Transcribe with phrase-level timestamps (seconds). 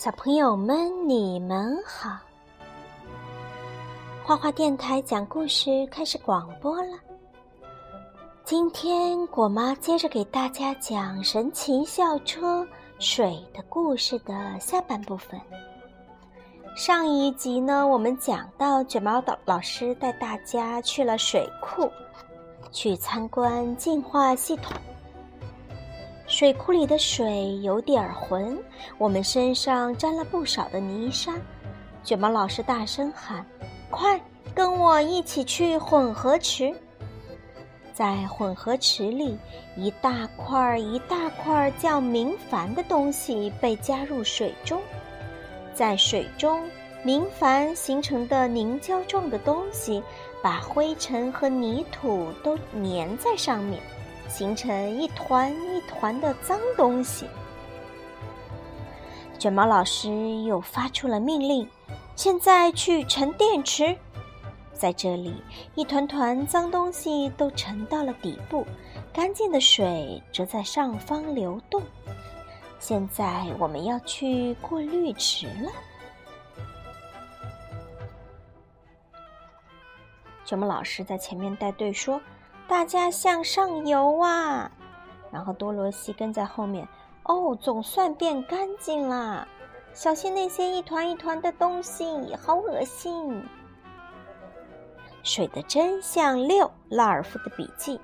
[0.00, 2.16] 小朋友们，你们好！
[4.24, 6.98] 花花电台讲故事开始广播了。
[8.42, 12.66] 今天果妈接着给大家讲《神奇校车
[12.98, 15.38] 水的故事》的下半部分。
[16.74, 21.90] 上一集呢，我们讲到卷毛导老师带大家去了水库，
[22.72, 24.72] 去参观净化系统。
[26.30, 28.56] 水库里的水有点浑，
[28.98, 31.34] 我们身上沾了不少的泥沙。
[32.04, 33.44] 卷毛老师大声喊
[33.90, 34.18] ：“快，
[34.54, 36.72] 跟我一起去混合池！”
[37.92, 39.36] 在混合池里，
[39.76, 44.80] 一大块一大块叫明矾的东西被加入水中，
[45.74, 46.62] 在水中，
[47.02, 50.00] 明矾形成的凝胶状的东西
[50.40, 53.82] 把灰尘和泥土都粘在上面。
[54.30, 57.26] 形成一团一团的脏东西。
[59.38, 60.08] 卷毛老师
[60.44, 61.68] 又发出了命令
[62.14, 63.96] ：“现在去沉淀池，
[64.72, 65.42] 在这里，
[65.74, 68.64] 一团团脏东西都沉到了底部，
[69.12, 71.82] 干净的水则在上方流动。
[72.78, 75.70] 现在我们要去过滤池了。”
[80.46, 82.20] 卷毛老师在前面带队说。
[82.70, 84.70] 大家向上游啊！
[85.32, 86.86] 然后多罗西跟在后面。
[87.24, 89.44] 哦，总算变干净啦！
[89.92, 93.42] 小心那些一团一团的东西，好恶心。
[95.24, 98.00] 水的真相六：拉尔夫的笔记。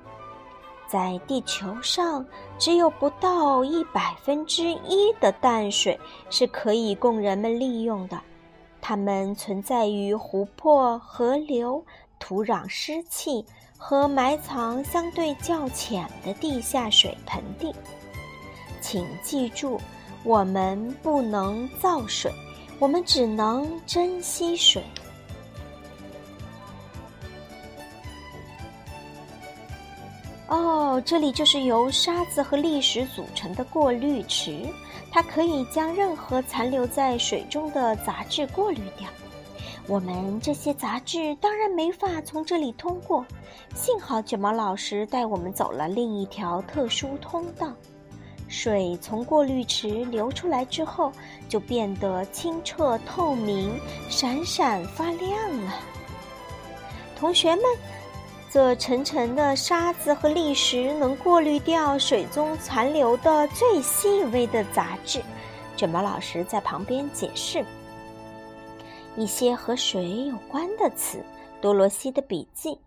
[0.88, 2.26] 在地球上，
[2.58, 8.20] 只有不到一百分之一的淡水是可以供人们利用的，
[8.80, 11.84] 它们存在于湖泊、河流、
[12.18, 13.46] 土壤湿气。
[13.76, 17.74] 和埋藏相对较浅的地下水盆地，
[18.80, 19.80] 请记住，
[20.24, 22.32] 我们不能造水，
[22.78, 24.82] 我们只能珍惜水。
[30.48, 34.64] 哦，这里就是由沙子和砾石组成的过滤池，
[35.10, 39.08] 它可以将任何残留在水中的杂质过滤掉。
[39.88, 43.24] 我们这些杂质当然没法从这里通过，
[43.74, 47.72] 幸好卷毛老师带我们走了另一条特殊通道。
[48.48, 51.10] 水从过滤池流出来之后，
[51.48, 53.72] 就变得清澈透明、
[54.08, 55.74] 闪闪发亮了。
[57.18, 57.64] 同学们，
[58.50, 65.20] 这沉沉的沙子和砾石能过滤掉水中残留的最细微的杂质。
[65.76, 67.64] 卷毛老师在旁边解释。
[69.16, 71.18] 一些和水有关的词，
[71.60, 72.78] 多罗西的笔记。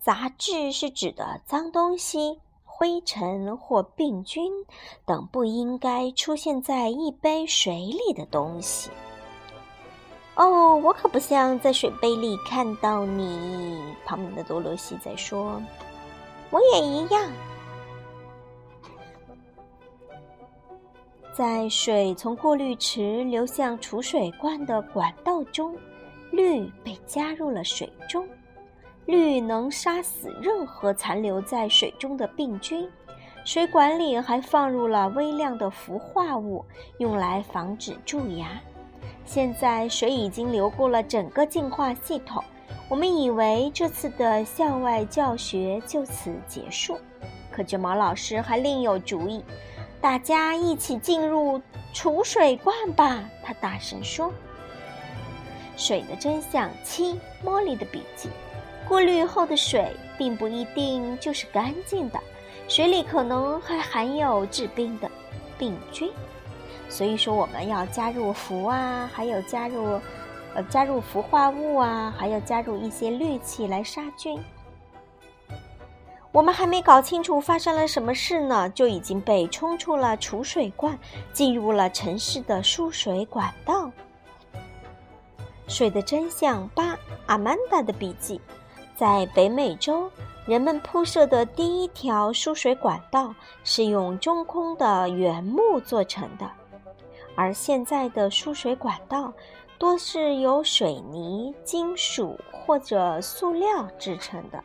[0.00, 4.50] 杂质是指的脏东西、灰尘或病菌
[5.04, 8.88] 等不应该出现在一杯水里的东西。
[10.36, 13.78] 哦，我可不想在水杯里看到你。
[14.06, 15.60] 旁边的多罗西在说
[16.50, 17.28] ：“我也一样。”
[21.36, 25.76] 在水从过滤池流向储水罐的管道中，
[26.32, 28.26] 氯被加入了水中。
[29.10, 32.88] 氯能杀死任何残留在水中的病菌。
[33.44, 36.64] 水管里还放入了微量的氟化物，
[36.98, 38.60] 用来防止蛀牙。
[39.24, 42.42] 现在水已经流过了整个净化系统。
[42.88, 46.98] 我们以为这次的校外教学就此结束，
[47.50, 49.42] 可卷毛老师还另有主意。
[50.00, 51.60] 大家一起进入
[51.92, 53.24] 储水罐吧！
[53.42, 54.32] 他大声说。
[55.76, 58.28] 水的真相七：茉莉的笔记。
[58.90, 62.18] 过滤后的水并不一定就是干净的，
[62.66, 65.08] 水里可能还含有致病的
[65.56, 66.10] 病菌，
[66.88, 70.00] 所以说我们要加入氟啊，还有加入
[70.54, 74.42] 呃加入氟化物啊，还要加入一些氯气来杀菌。
[76.32, 80.98] 我们还没搞清楚发生了什么事呢，就已经被冲出了储水罐，
[81.32, 83.88] 进入了城市的输水管道。
[85.68, 88.40] 水的真相八：阿曼达的笔记。
[89.00, 90.10] 在北美洲，
[90.44, 96.46] 人们铺设的第一条输水管道是用中空的原木做成的，
[97.34, 99.32] 而现在的输水管道
[99.78, 104.62] 多是由水泥、金属或者塑料制成的。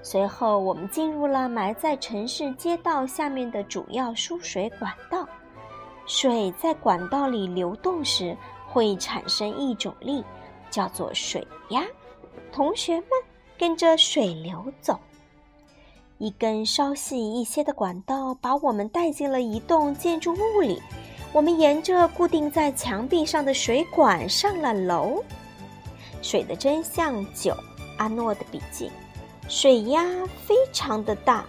[0.00, 5.26] 随后，我们进入了埋在城市街道下面的主要输水管道。
[6.06, 8.36] 水在管道里流动时，
[8.68, 10.24] 会产生一种力，
[10.70, 11.82] 叫做水压。
[12.56, 13.08] 同学们，
[13.58, 14.98] 跟着水流走。
[16.16, 20.80] 一根稍细一些的管道把我们带进了一栋建筑物里。
[21.34, 25.22] 我们沿着固定在墙壁上的水管上了楼。
[26.22, 27.54] 水的真相九，
[27.98, 28.90] 阿诺的笔记：
[29.50, 30.02] 水压
[30.46, 31.44] 非常的大，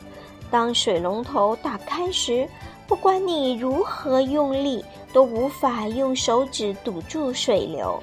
[0.52, 2.46] 当水龙头打开时，
[2.86, 4.84] 不管你如何用力，
[5.14, 7.98] 都无法用手指堵住水流。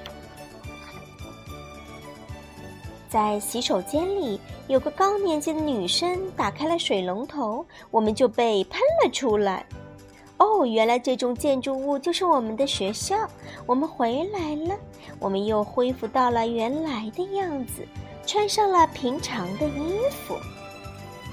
[3.15, 9.65] 在洗手间里，有个高年级的女生打开了水龙头，我们就被喷了出来。
[10.35, 13.15] 哦，原来这栋建筑物就是我们的学校。
[13.65, 14.75] 我们回来了，
[15.17, 17.87] 我们又恢复到了原来的样子，
[18.27, 20.35] 穿上了平常的衣服。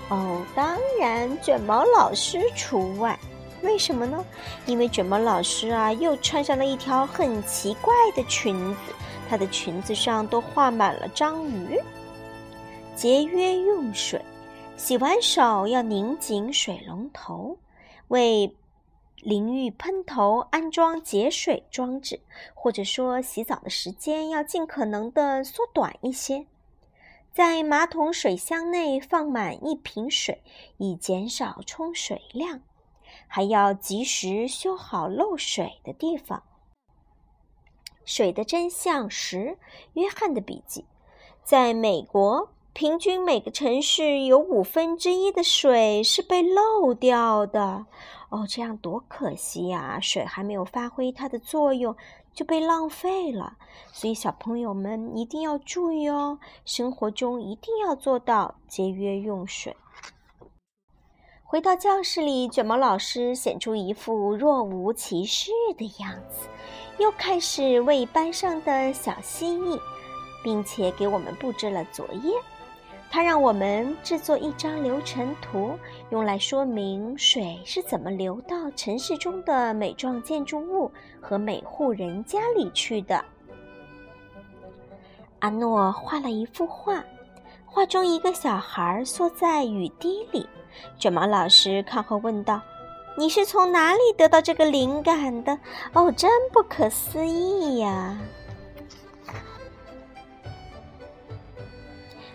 [0.09, 3.19] 哦，当然，卷毛老师除外。
[3.63, 4.25] 为什么呢？
[4.67, 8.57] 因为卷毛老师啊，又穿上了一条很奇怪的裙
[8.87, 8.95] 子。
[9.33, 11.81] 她的裙子上都画满了章鱼。
[12.95, 14.23] 节约用水，
[14.77, 17.57] 洗完手要拧紧水龙头，
[18.09, 18.55] 为
[19.23, 22.21] 淋浴喷头安装节水装置，
[22.53, 26.45] 或者说洗澡的时间要尽可能的缩短一些。
[27.33, 30.43] 在马桶水箱内放满一瓶水，
[30.77, 32.61] 以减少冲水量，
[33.27, 36.43] 还要及时修好漏水的地方。
[38.05, 39.59] 水的真相十，
[39.95, 40.85] 约翰的笔记，
[41.45, 47.87] 在美国，平均每个城市有五分之一的水是被漏掉的。
[48.31, 49.99] 哦，这样多可惜呀！
[50.01, 51.95] 水还没有发挥它的作用
[52.33, 53.59] 就被浪费了。
[53.93, 59.77] 所以小朋友们一定要注意哦，生活中一定要做到节约用水。
[61.45, 66.49] 回到教室里，卷毛老师显出一副若无其事的样子。
[67.03, 69.77] 又开始为班上的小蜥蜴，
[70.41, 72.33] 并且给我们布置了作业。
[73.11, 75.77] 他让我们制作一张流程图，
[76.11, 80.89] 用来说明水是怎么流到城市中的每幢建筑物
[81.21, 83.23] 和每户人家里去的。
[85.41, 87.05] 阿诺画了一幅画，
[87.67, 90.49] 画中一个小孩缩在雨滴里。
[90.99, 92.63] 卷毛老师看后问道。
[93.17, 95.59] 你是从哪里得到这个灵感的？
[95.93, 98.19] 哦，真不可思议呀！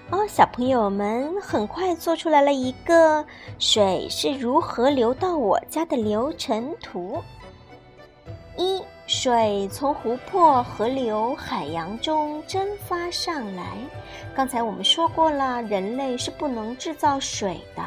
[0.09, 3.25] 哦，小朋友们很快做出来了一个
[3.59, 7.21] 水是如何流到我家的流程图。
[8.55, 13.65] 一，水从湖泊、河流、海洋中蒸发上来。
[14.35, 17.83] 刚才我们说过了，人类是不能制造水的。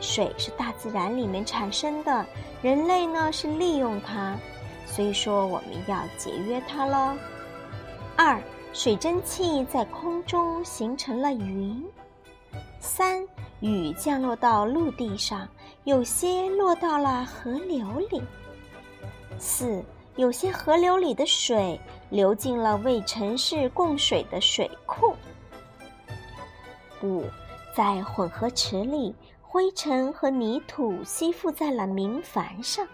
[0.00, 2.24] 水是大自然里面产生的，
[2.62, 4.36] 人类呢是利用它，
[4.86, 7.16] 所以说我们要节约它喽。
[8.16, 8.42] 二，
[8.72, 11.84] 水蒸气在空中形成了云。
[12.80, 13.26] 三，
[13.60, 15.46] 雨降落到陆地上，
[15.84, 18.22] 有些落到了河流里。
[19.38, 19.82] 四，
[20.16, 25.14] 有些河流里的水流进了为城市供水的水库。
[27.02, 27.24] 五，
[27.74, 29.14] 在混合池里。
[29.52, 32.86] 灰尘和泥土吸附在了明矾上。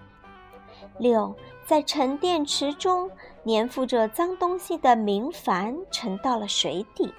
[0.98, 1.36] 六，
[1.66, 3.10] 在沉淀池中
[3.44, 7.12] 粘附着脏东西的明矾沉到了水底。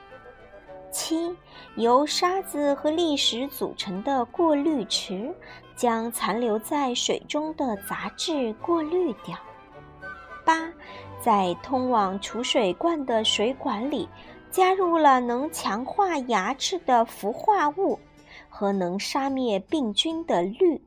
[0.90, 1.32] 七，
[1.76, 5.32] 由沙子和砾石组成的过滤池
[5.76, 9.38] 将残留在水中的杂质过滤掉。
[10.44, 10.68] 八，
[11.22, 14.10] 在通往储水罐的水管里
[14.50, 18.00] 加入了能强化牙齿的氟化物。
[18.58, 20.82] 和能杀灭病菌的氯。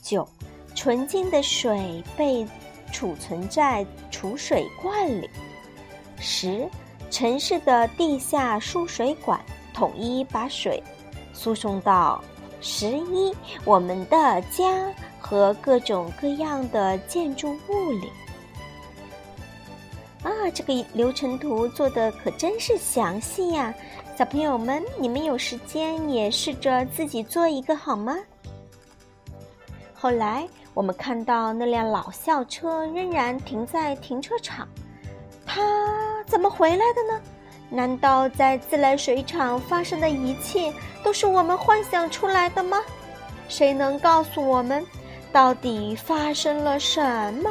[0.00, 0.26] 九，
[0.74, 2.48] 纯净的水被
[2.90, 5.28] 储存在储水罐里。
[6.18, 6.66] 十，
[7.10, 9.38] 城市的地下输水管
[9.74, 10.82] 统一把水
[11.34, 12.24] 输送到
[12.62, 13.34] 十一
[13.66, 18.10] 我们的家和各种各样的建筑物里。
[20.22, 23.72] 啊，这个流程图做的可真是详细呀！
[24.16, 28.16] 小朋友们，你们有时间也试着自己做一个好吗？
[29.94, 34.68] 后来我们看到那辆老校车仍然停在停车场，
[35.46, 37.20] 它怎么回来的呢？
[37.70, 40.72] 难道在自来水厂发生的一切
[41.02, 42.78] 都是我们幻想出来的吗？
[43.48, 44.84] 谁能告诉我们，
[45.32, 47.50] 到底发生了什么？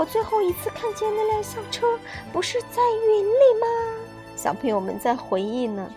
[0.00, 1.86] 我最后一次看见那辆校车，
[2.32, 3.66] 不是在云里吗？
[4.34, 5.92] 小朋友们在回忆呢。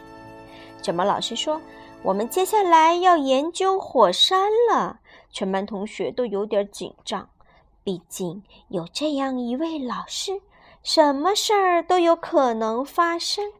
[0.81, 1.61] 卷毛老师说
[2.03, 4.99] ：“我们接下来要研究火山了。”
[5.31, 7.29] 全班同学都有点紧张，
[7.81, 10.41] 毕竟有这样一位老师，
[10.83, 13.53] 什么事儿都有可能发生。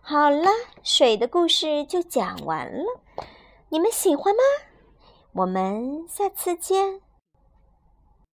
[0.00, 0.48] 好了，
[0.84, 3.00] 水的故事就讲完了，
[3.70, 4.40] 你们喜欢吗？
[5.32, 7.00] 我们下次见。